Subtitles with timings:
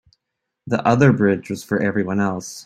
[0.65, 2.59] The other bridge was for everyone else.